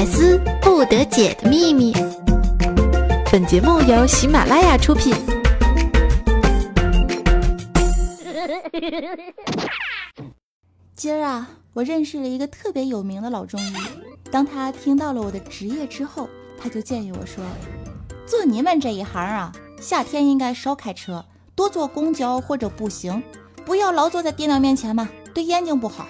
[0.00, 1.92] 百思不得解的秘密。
[3.30, 5.14] 本节目由喜马拉雅出品。
[10.94, 13.74] 今儿啊，我认识了一个特别有名的老中医。
[14.30, 17.44] 当他听到了我的职业之后，他就建议我说
[18.24, 21.22] ：“做你们这一行啊，夏天应该少开车，
[21.54, 23.22] 多坐公交或者步行，
[23.66, 26.06] 不要老坐在电脑面前嘛，对眼睛不好。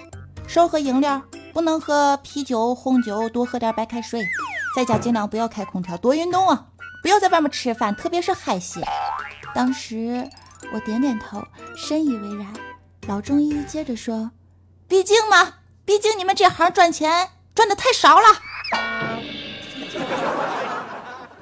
[0.51, 1.23] 少喝饮料，
[1.53, 4.27] 不能喝啤酒、红酒，多喝点白开水。
[4.75, 6.67] 在家尽量不要开空调，多运动啊！
[7.01, 8.83] 不要在外面吃饭，特别是海鲜。”
[9.55, 10.29] 当时
[10.73, 11.41] 我点点头，
[11.77, 12.47] 深以为然。
[13.07, 14.31] 老中医接着说。
[14.89, 15.53] 毕竟嘛，
[15.85, 18.27] 毕竟你们这行赚钱赚的太少了。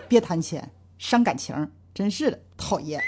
[0.07, 3.01] 别谈钱，伤感情，真是的，讨厌。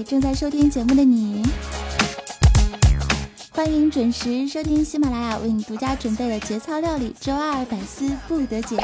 [0.00, 1.42] 嗨，正在收听节目的你。
[3.50, 8.78] 欢迎准时收听喜马拉雅为你独家准备的节操料理周二百思不得解，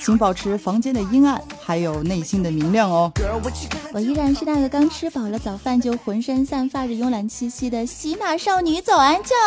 [0.00, 3.12] 请保持房间的阴暗，还有内心的明亮哦。
[3.92, 9.38] 我依然是那个刚吃饱了早饭就浑身散发着慵懒气息的喜马少女早安酱。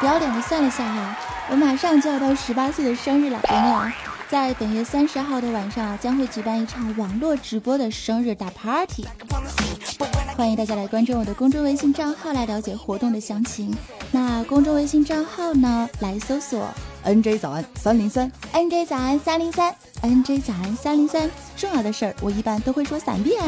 [0.00, 1.16] 不要脸的算了下哈，
[1.50, 4.13] 我马上就要到十八岁的生日了，有没有？
[4.30, 9.04] 在本月三十号的晚上啊，将会举办一场网络直播的生日大 party。
[10.36, 13.72] 欢迎大家来关注我的公众微信账号来了解活动的详情。
[14.10, 15.88] 那公众微信账号呢？
[16.00, 16.66] 来搜索
[17.04, 21.30] NJ 早安三零三，NJ 早安三零三，NJ 早安三零三。
[21.56, 23.40] 重要的事儿我一般都会说三遍。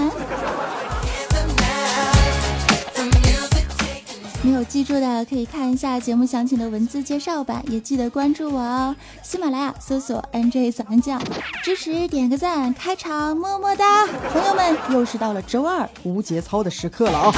[4.46, 8.94] 没有记住的可以看一下节目详情的文字介绍吧，也记得关注我哦。
[9.20, 11.20] 喜马拉雅搜索 NJ 早安酱，
[11.64, 14.06] 支持点个赞，开场么么哒！
[14.32, 17.34] 朋友们，又是到了周二无节操的时刻了啊！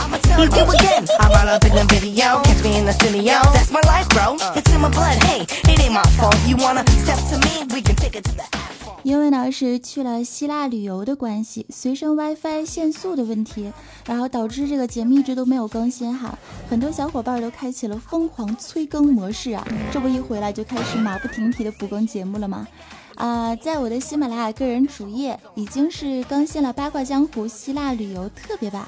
[9.08, 13.72] 因为呢是去了希腊旅游的关系，随身 WiFi 限速的问题，
[14.04, 16.38] 然后导致这个节目一直都没有更新哈。
[16.69, 22.68] 很多小伙伴都开启了疯狂催更模式啊，这不一回来就开始马不停蹄的补更节目了吗？
[23.14, 28.86] 啊，在我的喜马拉雅个人主页已经是更新了《八卦江湖希腊旅游特别版》，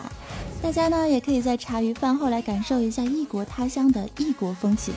[0.62, 4.92] 大家呢也可以在茶余饭后来感受一下异国他乡的异国风情。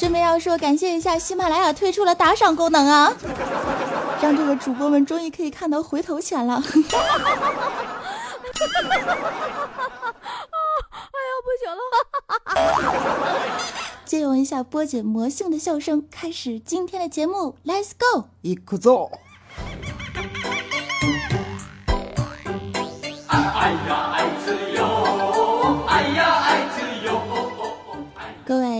[0.00, 3.12] 顺便要说，感谢一下喜马拉雅推出了打赏功能啊，
[4.22, 6.54] 让这个主播们终于可以看到回头钱了。
[6.54, 6.62] 啊
[11.12, 11.82] 哎呀，不行了！
[14.06, 18.24] 借用一下波姐魔性的笑声，开始今天的节目，Let's go！
[18.40, 19.10] 一鼓奏。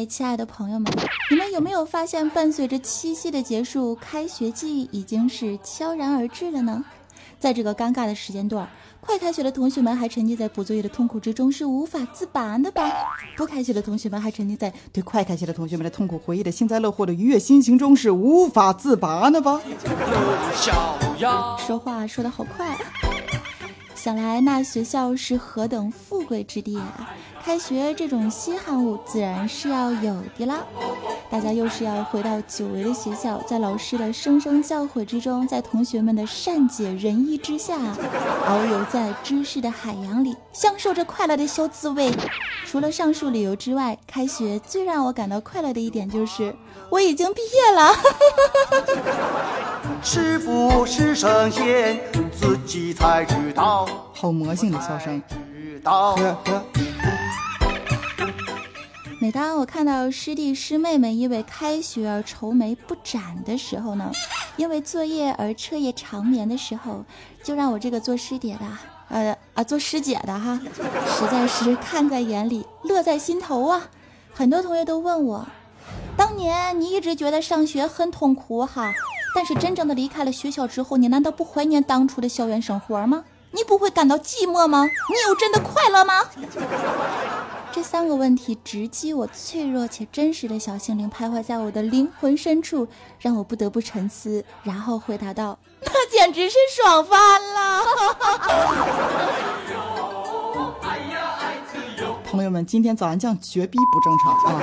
[0.07, 0.93] 亲爱的朋友们，
[1.31, 6.85] 你们有没有发现，伴随着七夕的结束，开学季已经是悄然而至了呢？
[7.39, 8.69] 在这个尴尬的时间段。
[9.01, 12.93] 快开学的同学们还沉浸在补作业的痛苦之中，是无法自拔的吧？
[13.35, 19.59] 不开学的同学们还沉浸在对快开学的同学们的痛苦回忆的幸灾乐祸的愉悦心情中，是无法自拔的吧？
[21.67, 22.77] 说话说的好快，
[24.03, 27.15] 想来那学校是何等富贵之地啊！
[27.45, 30.65] 开学这种稀罕物自然是要有的啦。
[31.31, 37.79] 大家又是要回到久违的学校，在老师的声声教诲之中，在同学们的善解人意之下，
[38.49, 42.13] 遨游在知识的海洋里，享受着快乐的小滋味。
[42.67, 46.53] 除了上述理由之外，开学最让我感到快乐的一点就是
[46.91, 47.95] 我已经毕业了。
[50.03, 52.01] 是不是神仙，
[52.33, 53.87] 自己才知道。
[54.13, 55.23] 好魔性的笑声。
[59.31, 64.11] 每当我看到师弟师妹们因为开学而愁眉不展的时候呢，
[64.57, 67.05] 因为作业而彻夜长眠的时候，
[67.41, 68.67] 就让我这个做师姐的，
[69.09, 70.61] 呃啊做师姐的哈，
[71.17, 73.89] 实在是看在眼里，乐在心头啊！
[74.35, 75.47] 很多同学都问我，
[76.17, 78.93] 当年你一直觉得上学很痛苦哈，
[79.33, 83.23] 但是真正的离开了学校之后，你难道不怀念当初的校园生活吗？
[83.53, 84.85] 你不会感到寂寞吗？
[84.85, 86.25] 你有真的快乐吗？
[87.73, 92.87] 这三个问题直击我脆弱且真实的小心灵，徘徊在我的灵魂深处，
[93.19, 97.83] 让我不得不沉思，然后回答道：“那简直是爽翻了！”
[102.25, 104.63] 朋友们，今天早安酱绝逼不正常啊！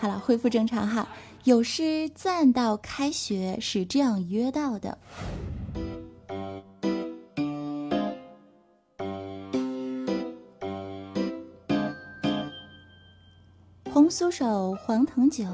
[0.00, 1.06] 好了恢复正常哈。
[1.44, 4.98] 有诗赞到：“开学是这样约到的。”
[14.10, 15.44] 红酥手，黄藤酒，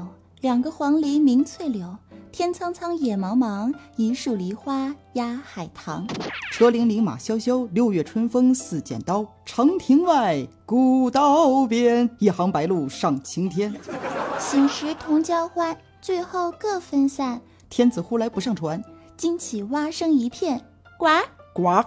[0.41, 1.95] 两个黄鹂鸣翠柳。
[2.31, 6.07] 天苍苍，野茫茫，一树梨花压海棠。
[6.51, 9.23] 车铃铃，马萧萧，六月春风似剪刀。
[9.45, 13.71] 长亭外，古道边，一行白鹭上青天。
[14.39, 17.39] 醒时同交欢，醉后各分散。
[17.69, 18.83] 天子呼来不上船，
[19.15, 20.59] 惊起蛙声一片，
[20.97, 21.05] 呱
[21.53, 21.83] 呱。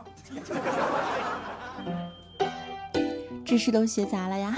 [3.45, 4.57] 知识都学杂了呀？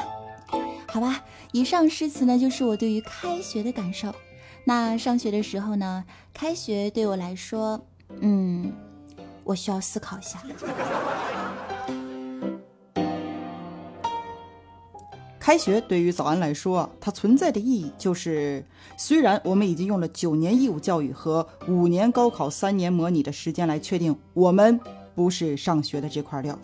[0.92, 4.14] 好吧，以上诗词呢，就是我对于开学的感受。
[4.62, 6.04] 那上学的时候呢？
[6.34, 7.82] 开学对我来说，
[8.20, 8.70] 嗯，
[9.42, 10.42] 我需要思考一下。
[15.40, 18.62] 开学对于早安来说，它存在的意义就是，
[18.98, 24.78] 虽然我们已经用了九年义务教育和五年高考、三年模拟的时间来确定我们
[25.14, 26.58] 不是上学的这块料，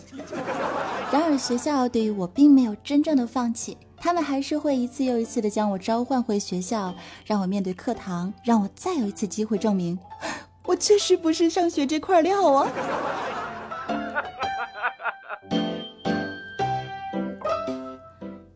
[1.10, 3.76] 然而学校对于我并没有真正的放弃。
[4.00, 6.94] 他们还是会一次又一次的将我召唤回学校，
[7.26, 9.98] 让我面对课堂，让我再有一次机会证明，
[10.66, 12.68] 我确实不是上学这块料啊。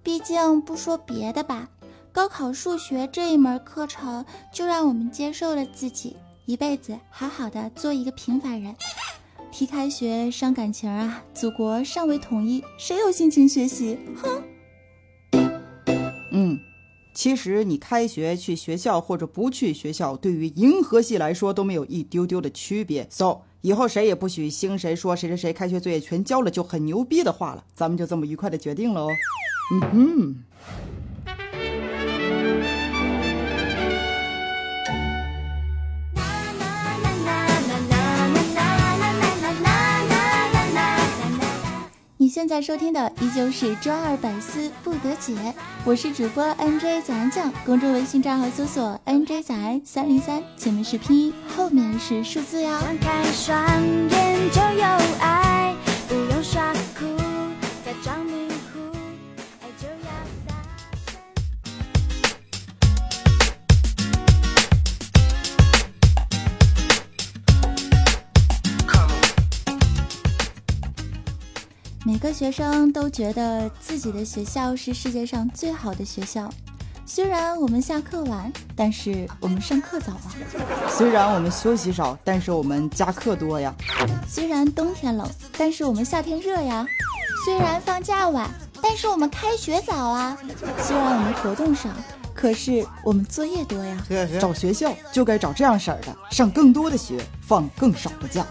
[0.04, 1.68] 毕竟不说别的吧，
[2.12, 6.16] 高考数学这一门课程，就让我们接受了自己
[6.46, 8.76] 一辈子好好的做一个平凡人。
[9.52, 13.98] 提开学伤感情啊，祖国尚未统一，谁有心情学习？
[14.16, 14.42] 哼。
[16.30, 16.58] 嗯，
[17.14, 23.06] 其实你开学去学校或者不去学校，对于银河系来说都没有一丢丢的区别。
[23.10, 27.62] So，以后谁也不许兴谁说谁谁谁开学作业全交了就很牛逼的话了。
[27.74, 29.08] 咱们就这么愉快的决定了哦。
[29.74, 30.44] 嗯哼。
[42.32, 45.34] 现在收听的依旧是周二百思不得解，
[45.84, 52.70] 我是主播 N J 早安酱，公众微信账号搜索 N J 早安三零三，前面是拼音，后面是数字哟。
[54.08, 54.48] 每
[72.22, 76.48] 个学生都觉得自己的学校是世界上最好的学校。
[77.04, 80.30] 虽然我们下课晚，但是我们上课早啊。
[80.88, 83.74] 虽然我们休息少，但是我们加课多呀。
[84.28, 85.28] 虽然冬天冷，
[85.58, 86.86] 但是我们夏天热呀。
[87.44, 88.48] 虽然放假晚，
[88.80, 90.38] 但是我们开学早啊。
[90.80, 91.88] 虽然我们活动少，
[92.32, 93.98] 可是我们作业多呀。
[94.40, 98.46] 找学校就该找这样式儿的，上更多的学，放更少的假。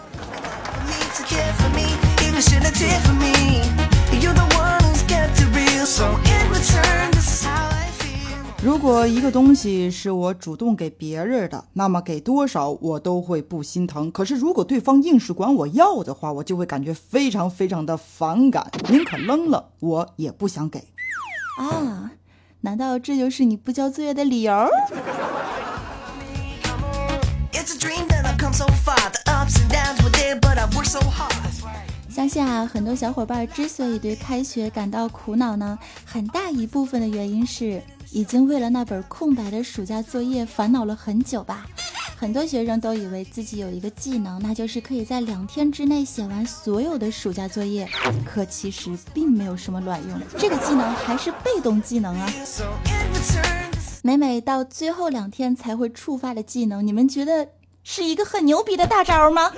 [8.63, 14.11] 如果一个东西是我主动给别人的，那么给多少我都会不心疼。
[14.11, 20.79] 可是如果对方硬是管我要的话，我就会感觉非常非常的反感，宁可扔了我也不想给。
[21.57, 22.11] 啊，
[22.61, 24.69] 难道这就是你不交作业的理由？
[32.13, 41.65] 相信啊，很多小伙伴之所以对开学感到苦恼呢，很大一部分的原因是已经为了那本空白的暑假作业烦恼了很久吧。
[42.17, 47.89] 很多学生都以为自己有一个技能，那就是可以在两天之内写完所有的暑假作业，
[48.25, 50.19] 可其实并没有什么卵用。
[50.37, 52.31] 这个技能还是被动技能啊。
[54.03, 57.47] 每每到最后两天才会触发的技能，你们觉得
[57.83, 59.51] 是一个很牛逼的大招吗？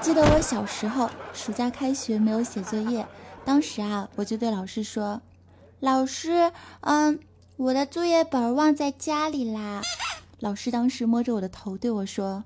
[0.00, 3.04] 记得我小时候，暑假开学没有写作业，
[3.44, 5.20] 当时啊，我就对老师说
[5.80, 7.18] ：“老师，嗯，
[7.56, 9.82] 我的作业本忘在家里啦。”
[10.40, 12.44] 老师当时摸着我的头对我说：“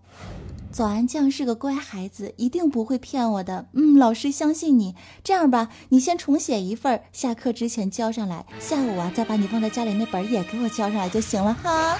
[0.73, 4.97] 早安酱是个乖孩子，一定不会骗我的。”嗯，老师相信你。
[5.23, 11.99] 这样吧，你先重写一份，下课之前交上来，下午啊再把你忘在家里那本也给我交上来就行了哈。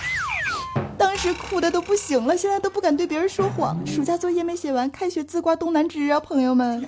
[0.99, 3.77] 当时哭的都不行了，现在都不敢对别人说谎。
[3.87, 6.87] 暑假作业没写完，开学自挂东南枝啊，朋友们。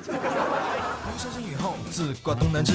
[1.17, 2.73] 上山雨后，自挂东南枝；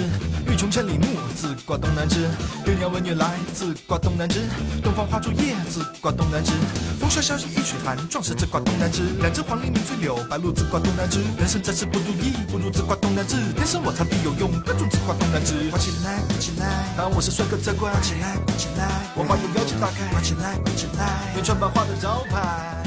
[0.48, 1.06] 欲穷千里目，
[1.36, 2.22] 自挂东南枝。
[2.66, 4.48] 月娘闻月来，自挂东南枝。
[4.82, 6.54] 东方花烛夜，自挂东南枝。
[6.98, 9.04] 风萧萧兮易水寒，壮士自挂东南枝。
[9.20, 11.20] 两只黄鹂鸣翠柳，白鹭自挂东南枝。
[11.38, 13.36] 人生在世不如意，不如自挂东南枝。
[13.56, 15.70] 天生我材必有用，各种自挂东南枝。
[15.70, 18.88] 挂起来，挂起来，当我是帅哥则挂起来，挂起来。
[19.16, 21.19] 我把你腰间打开，挂起来，挂起来。
[21.34, 22.80] 面穿白花的招牌。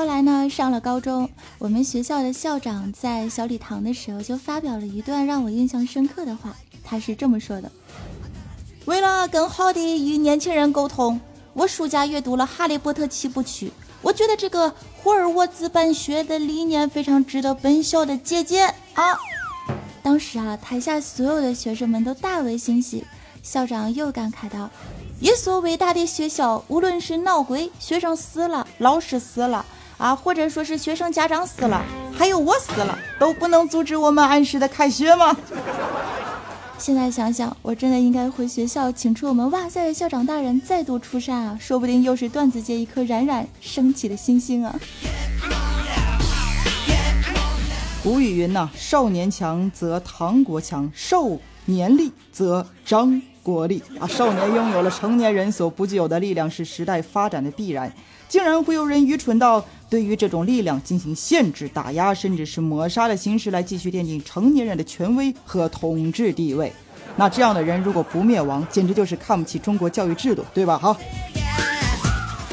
[0.00, 1.28] 后来呢上了高中
[1.58, 7.70] 我们学校的校长在小礼堂的时候就发表了一段让我印象深刻的话他是这么说的。
[8.86, 11.20] 为了更好的与年轻人沟通
[11.52, 13.72] 我暑假阅读了《哈利波特》七部曲。
[14.02, 19.18] 我觉得这个霍尔沃兹办学的理念非常值得本校的借鉴啊！”
[20.02, 23.04] 当时啊，台下所有的学生们都大为欣喜。
[23.42, 24.70] 校长又感慨道
[25.20, 29.64] ：“一所伟大的学校，无论是闹鬼、学生死了、老师死了
[29.98, 31.82] 啊，或者说是学生家长死了，
[32.16, 35.36] 还有我死了，都不能阻止我们按时的开学吗？”
[36.80, 41.58] 现在想想，我真的应该回学校请出我们哇塞的校长大人再度出山啊！
[41.60, 44.74] 说不定又是段子界一颗冉冉升起的星星啊！
[48.02, 51.28] 古语云呐、少年强则唐国强，少
[51.66, 54.08] 年力则张国力啊！
[54.08, 57.92] 少年拥有了成年人所不具有的力量，是时代发展的必然。
[58.26, 66.72] 竟然会有人愚蠢到对于这种力量进行限制、打压，甚至是抹杀的形式来继续奠定成年人的权威和统治地位。
[67.16, 70.78] 那这样的人如果不灭亡，简直就是看不起中国教育制度，对吧？
[70.78, 70.96] 哈。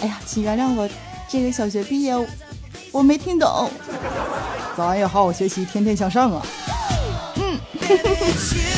[0.01, 0.89] 哎呀，请原谅我，
[1.29, 2.13] 这个小学毕业，
[2.91, 3.69] 我没听懂。
[4.75, 6.45] 咱也好好学习，天天向上啊！
[7.35, 7.59] 嗯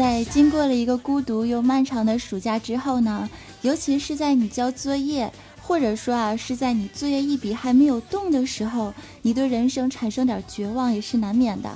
[0.00, 3.28] 在经过了一个孤独又漫长的暑假之后呢，
[3.60, 5.30] 尤其是在你交作业，
[5.60, 11.68] 或者说啊是在你作业一笔还没有动的时候，你对人生产生点绝望也是难免的。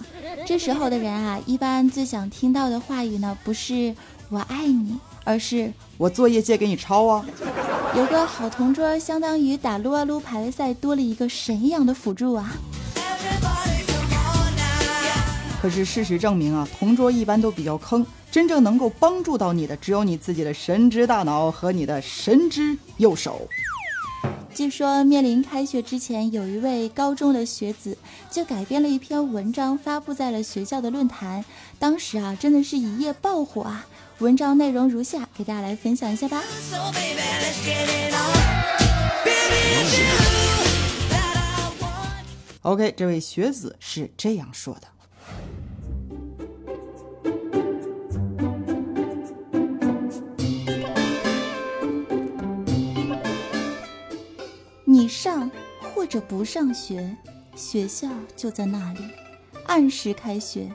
[0.46, 3.94] 这时候的人啊， 一般最想听到的话语呢，不是
[4.32, 7.26] “我爱你”，而是我作业借给你抄啊！
[7.94, 12.54] 有个好同桌，相当于打撸啊撸排位赛多了一个神一样的辅助啊。
[15.64, 23.48] 可是事实证明啊，同桌一般都比较坑，真正能够帮助到你的，只有你自己的神之大脑和你的神之右手。
[24.54, 27.96] 据说面临开学之前，有一位高中的学子
[28.30, 31.42] 就改编了一篇文章，发布在了学校的论坛。
[31.78, 33.86] 当时啊，真的是一夜爆火啊！
[34.18, 36.42] 文章内容如下，给大家来分享一下吧。
[42.60, 44.93] OK，这位学子是这样说的。
[55.24, 55.50] 上
[55.80, 57.16] 或者不上学，
[57.56, 59.00] 学校就在那里，
[59.64, 60.68] 按时开学；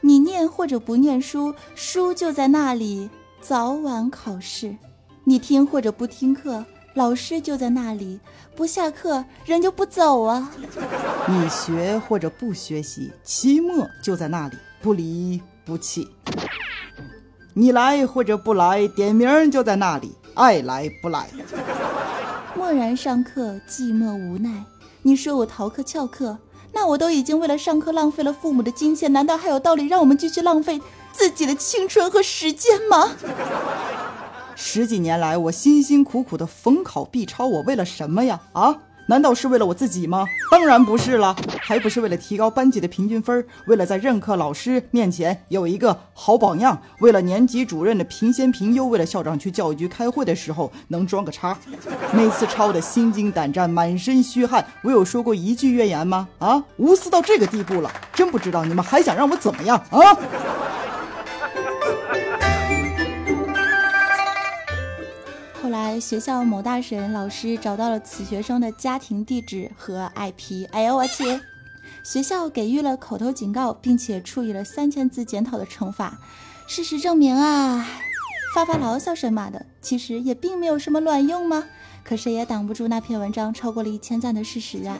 [0.00, 4.76] 你念或者不念书，书就在那里，早晚考试；
[5.24, 8.20] 你听或者不听课，老师就在那里，
[8.54, 10.48] 不下课人就不走啊。
[11.26, 16.06] 你学或者不学习，期末就在那里，不离不弃。
[17.52, 21.28] 你来或者不来，点名就在那里，爱来不来。
[22.66, 24.64] 默然上课，寂寞无奈。
[25.02, 26.36] 你说我逃课翘课，
[26.72, 30.80] 那我都已经为了上课浪费了父母的金钱，难道还有道理让我们继续浪费
[31.12, 33.12] 自己的青春和时间吗？
[34.56, 38.40] 十几年来，我辛辛苦苦的逢考必抄，我为了什么呀？
[38.52, 38.78] 啊？
[39.08, 40.26] 难道是为了我自己吗？
[40.50, 51.56] 当然不是了，还不是为了提高班级的平均分，为了在任课老师面前有一个好榜样，为了年级主任的评先评优，为了校长去教育局开会的时候能装个叉。
[52.12, 56.26] 每次抄的心惊胆战，满身虚汗，我有说过一句怨言吗？
[56.40, 60.18] 啊，无私到这个地步了，真不知道你们还想让我怎么样啊？
[65.86, 71.40] 来学校某大神老师找到了此学生的家庭地址和 IP，哎呦我去！
[72.02, 76.18] 学校给予了口头警告，并且处以了三千字检讨的惩罚。
[76.66, 77.86] 事实证明啊，
[78.52, 81.62] 发发牢骚神马的，其实也并没有什么卵用吗？
[82.02, 84.98] 可谁也挡不住那篇文章超过了一千赞的事实啊！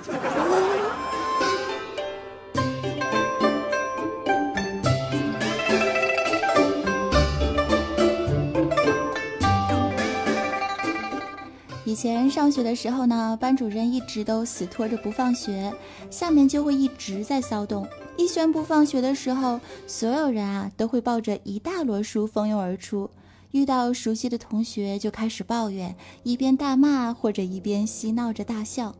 [11.86, 15.72] 以前上学的时候呢，班主任一直都死拖着不放学，
[16.10, 17.86] 下面就会一直在骚动。
[18.16, 23.08] 一宣布放学的时候，所有人啊都会抱着一大摞书蜂拥而出。
[23.52, 28.92] 遇到熟悉的同学就开始抱怨，一边大骂或者一边嬉闹着大笑。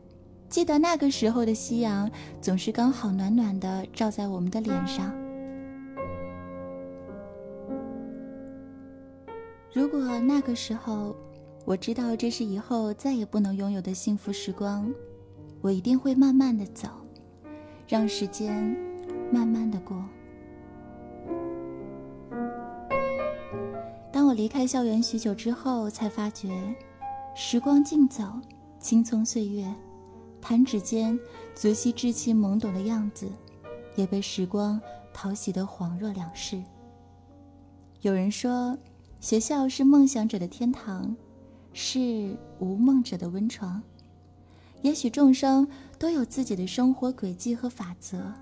[0.48, 2.08] 记得那个时候的夕阳
[2.40, 5.12] 总是刚好暖暖的照在我们的脸上。
[9.72, 11.16] 如果那个时候。
[11.66, 14.88] 我知道这是以后再也不能拥有的幸福时光，
[15.60, 16.88] 我一定会慢慢的走，
[17.88, 18.76] 让时间
[19.32, 20.00] 慢慢的过。
[24.12, 26.56] 当我离开校园许久之后，才发觉，
[27.34, 28.22] 时光静走，
[28.78, 29.66] 青葱岁月，
[30.40, 31.18] 弹指间，
[31.52, 33.28] 泽西稚气懵懂的样子，
[33.96, 34.80] 也被时光
[35.12, 36.62] 淘洗得恍若两世。
[38.02, 38.78] 有人说，
[39.20, 41.16] 学校是梦想者的天堂。
[41.78, 43.82] 是无梦者的温床。
[44.80, 45.68] 也许众生
[45.98, 48.32] 都有自己的生活轨迹和法则，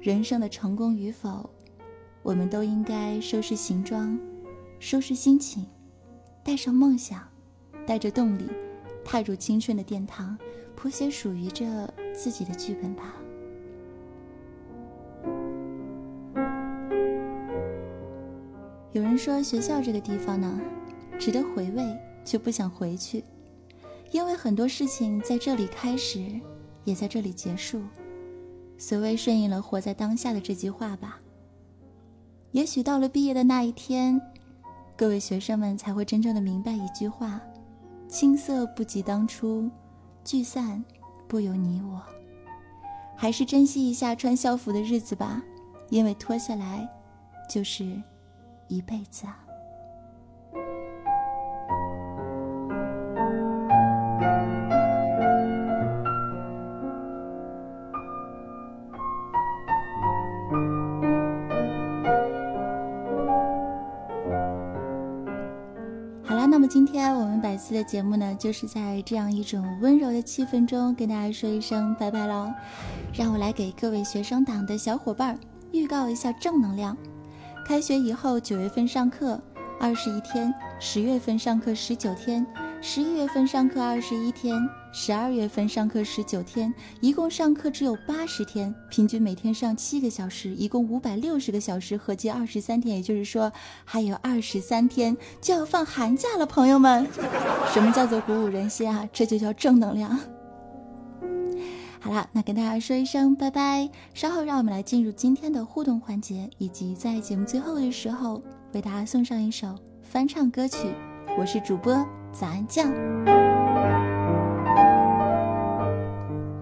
[0.00, 1.48] 人生的成功与否，
[2.20, 4.18] 我们都应该收拾行装，
[4.80, 5.64] 收拾心情，
[6.42, 7.22] 带上梦想，
[7.86, 8.50] 带着动力，
[9.04, 10.36] 踏入青春的殿堂，
[10.74, 13.14] 谱写属于着自己的剧本吧。
[18.90, 20.60] 有人说，学校这个地方呢，
[21.20, 21.96] 值得回味。
[22.28, 23.24] 却不想回去，
[24.10, 26.38] 因为很多事情在这里开始，
[26.84, 27.80] 也在这里结束。
[28.76, 31.18] 所谓顺应了活在当下的这句话吧。
[32.50, 34.20] 也许到了毕业的那一天，
[34.94, 37.40] 各位学生们才会真正的明白一句话：
[38.08, 39.70] 青涩不及当初，
[40.22, 40.84] 聚散
[41.26, 42.02] 不由你我。
[43.16, 45.42] 还是珍惜一下穿校服的日子吧，
[45.88, 46.86] 因为脱下来，
[47.48, 48.02] 就是
[48.68, 49.47] 一辈子啊。
[67.68, 72.50] 我们百思的节目呢，就是在这样一种温柔的气氛中跟大家说一声拜拜喽。
[73.12, 75.38] 让我来给各位学生党的小伙伴
[75.70, 76.96] 预告一下正能量。
[77.66, 79.38] 开学以后，九月份上课
[79.78, 82.46] 二十一天，十月份上课十九天。
[82.80, 84.58] 十一月份上课二十一天，
[84.92, 92.96] 十二月份上课十九天，一共上课只有八十天，平均每天上七个小时，一共五百六十个小时，合计二十三天。
[92.96, 93.52] 也就是说，
[93.84, 97.06] 还有二十三天就要放寒假了，朋友们。
[97.72, 99.08] 什么叫做鼓舞人心啊？
[99.12, 100.18] 这就叫正能量。
[102.00, 103.88] 好了，那跟大家说一声拜拜。
[104.14, 110.78] 稍后让我们来进入今天的互动环节，以及在节目最后的时候为大家送上一首翻唱歌曲。
[111.38, 111.94] 我是主播。
[112.30, 112.92] 早安酱，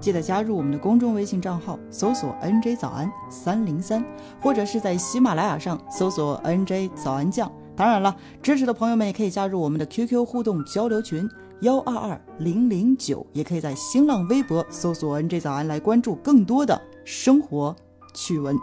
[0.07, 4.05] 记得加入我们的公众微信账号，搜索 “nj 早安三零三”，
[4.41, 7.51] 或者是在喜马拉雅上搜索 “nj 早安酱”。
[7.75, 11.29] 当然了，支持的朋友们也可以加入我们的 QQ 互动交流群
[11.63, 17.75] 幺二二零零九，也可以在新浪微博搜索 “nj 早安”来关注更多的生活
[18.15, 18.57] 趣闻。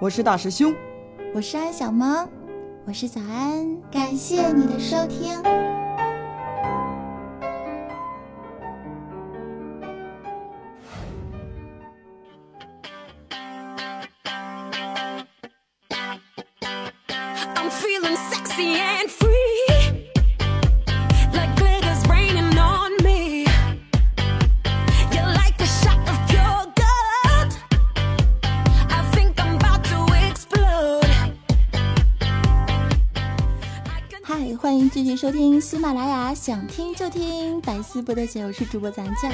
[0.00, 0.74] 我是大师兄，
[1.34, 2.26] 我是安小萌。
[2.86, 5.61] 我是早安，感谢你的收听。
[35.82, 38.44] 马拉雅，想听就听，百思不得解。
[38.44, 39.32] 我是主播咱酱。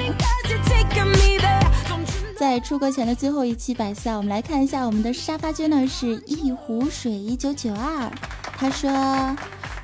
[2.39, 8.11] 在出国前的最后一期百思啊，我们来看一下我们的沙发君呢，是一壶水一九九二。
[8.57, 8.89] 他说，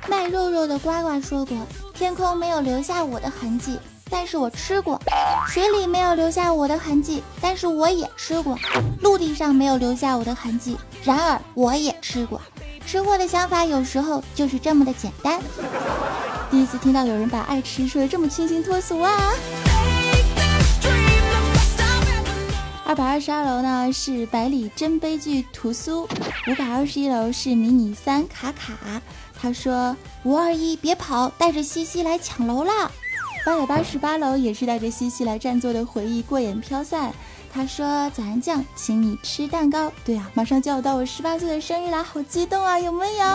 [0.08, 1.56] 卖肉肉的呱呱说过，
[1.94, 3.78] 天空没有留下我的痕迹，
[4.10, 4.98] 但是我吃过；
[5.46, 8.56] 水里没有留下我的痕迹，但是我也吃过；
[9.02, 12.40] 陆地上没有留下我的痕迹，然而我也吃过。
[12.84, 15.40] 吃货的想法有时候就是这么的简单。
[16.50, 19.32] 第一次听到有人把爱吃说的这么清新脱俗啊！
[22.84, 29.02] 二百二十二楼呢是百里真悲剧屠苏，五百二十一楼是迷你三卡卡。
[29.38, 32.90] 他说五二一别跑，带着西西来抢楼啦！
[33.44, 37.12] 八百八十八楼也是带着西西来占座的回忆过眼飘散。
[37.52, 39.90] 他说：“早安酱，请你吃蛋糕。
[40.04, 42.78] 对啊，马上就要到我十八岁的生日啦，好激动啊！
[42.78, 43.26] 有没有？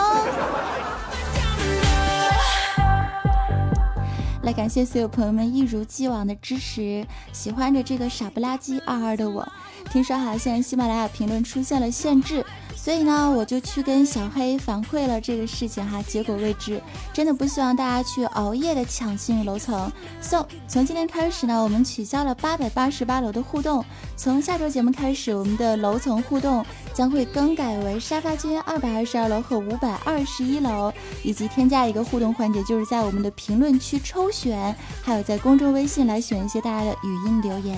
[4.42, 7.06] 来感谢所有朋友们一如既往的支持。
[7.32, 9.46] 喜欢着这个傻不拉几二二的我，
[9.92, 12.44] 听说哈现在喜马拉雅评论出现了限制。
[12.74, 19.88] 所以呢，我就去跟小黑反馈了这个事情哈，结果未知，真的不希望大家去熬夜的抢幸运楼层。
[20.20, 23.84] So，从今天开始呢，我们取消了八百八十八楼的互动。
[24.16, 37.76] 从下周节目开始，我们的楼层互动将会更改为沙发间二百二十二楼和五百二十一楼，以及添加一个互动环节，就是在我们的评论区抽选，还有在公众微信来选一些大家的语音留言。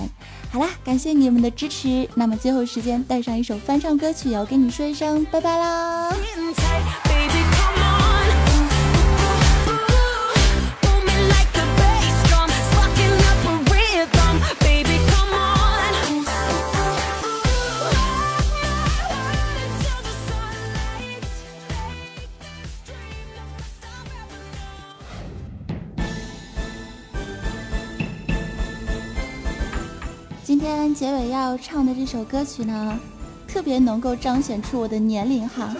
[0.51, 2.07] 好啦，感谢你们的支持。
[2.15, 6.11] 那么最后时间带上一首翻唱歌曲，要跟你说一声拜拜啦。
[30.95, 32.97] 结尾要唱的这首歌曲呢，
[33.45, 35.75] 特别能够彰显出我的年龄哈。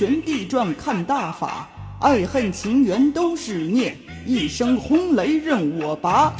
[0.00, 1.68] 天旋地转看大法，
[2.00, 6.32] 爱恨情缘都是孽，一声轰雷任我拔。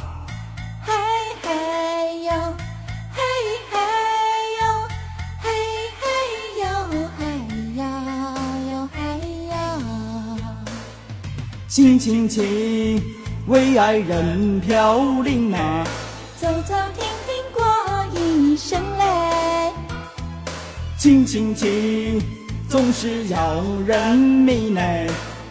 [0.83, 0.91] 嘿
[1.43, 2.31] 嘿哟，
[3.13, 3.21] 嘿
[3.69, 3.77] 嘿
[4.57, 4.65] 哟，
[5.43, 5.51] 嘿
[6.01, 6.09] 嘿
[6.63, 6.65] 哟，
[7.19, 7.23] 嘿
[7.75, 7.83] 呀
[8.71, 9.53] 哟嘿呀。
[11.67, 12.99] 亲亲亲，
[13.45, 15.85] 为爱人飘零啊！
[16.35, 17.63] 走走停停过
[18.19, 19.71] 一声泪。
[20.97, 22.19] 亲亲亲，
[22.71, 25.05] 总是让人迷内。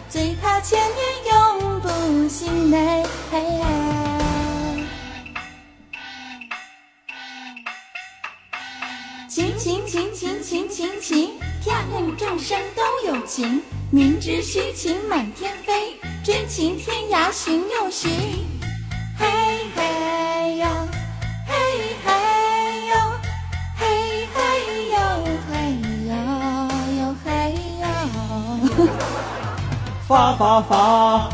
[0.09, 0.99] 最怕千年
[1.31, 3.05] 永不心累。
[9.29, 11.29] 情情情情情情情，
[11.63, 13.61] 天地众生都有情。
[13.91, 18.50] 明知虚情满天飞，真情天涯寻又寻。
[30.11, 31.29] 法法法，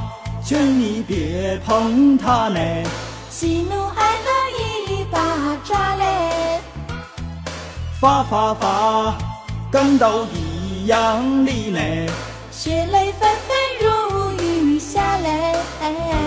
[0.45, 2.85] 劝你别碰它嘞。
[3.27, 5.19] 喜怒哀乐一把
[5.65, 6.61] 抓嘞。
[7.99, 9.15] 发发发，
[9.71, 12.07] 跟到地洋里嘞。
[12.51, 15.55] 血泪纷纷如雨下嘞。
[15.79, 16.26] 好